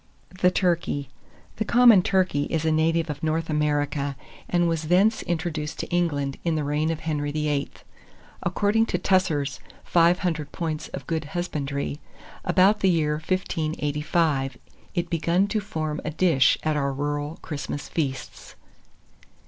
THE 0.41 0.49
TURKEY. 0.49 1.09
The 1.57 1.63
common 1.63 2.01
turkey 2.01 2.45
is 2.45 2.65
a 2.65 2.71
native 2.71 3.07
of 3.07 3.21
North 3.21 3.51
America, 3.51 4.15
and 4.49 4.67
was 4.67 4.85
thence 4.87 5.21
introduced 5.21 5.77
to 5.77 5.89
England, 5.89 6.39
in 6.43 6.55
the 6.55 6.63
reign 6.63 6.89
of 6.89 7.01
Henry 7.01 7.31
VIII. 7.31 7.69
According 8.41 8.87
to 8.87 8.97
Tusser's 8.97 9.59
"Five 9.83 10.17
Hundred 10.25 10.51
Points 10.51 10.87
of 10.87 11.05
Good 11.05 11.25
Husbandry," 11.37 11.99
about 12.43 12.79
the 12.79 12.89
year 12.89 13.17
1585 13.17 14.57
it 14.95 15.11
begun 15.11 15.45
to 15.49 15.59
form 15.59 16.01
a 16.03 16.09
dish 16.09 16.57
at 16.63 16.75
our 16.75 16.91
rural 16.91 17.37
Christmas 17.43 17.87
feasts. 17.87 18.55